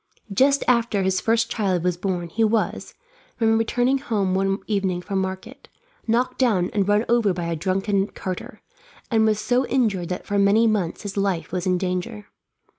Just 0.33 0.63
after 0.67 1.03
his 1.03 1.21
first 1.21 1.51
child 1.51 1.83
was 1.83 1.95
born 1.95 2.29
he 2.29 2.43
was, 2.43 2.95
when 3.37 3.59
returning 3.59 3.99
home 3.99 4.33
one 4.33 4.57
evening 4.65 4.99
from 4.99 5.19
market, 5.21 5.69
knocked 6.07 6.39
down 6.39 6.71
and 6.73 6.87
run 6.87 7.05
over 7.07 7.33
by 7.33 7.43
a 7.45 7.55
drunken 7.55 8.07
carter, 8.07 8.61
and 9.11 9.25
was 9.27 9.39
so 9.39 9.63
injured 9.67 10.09
that 10.09 10.25
for 10.25 10.39
many 10.39 10.65
months 10.65 11.03
his 11.03 11.17
life 11.17 11.51
was 11.51 11.67
in 11.67 11.77
danger. 11.77 12.25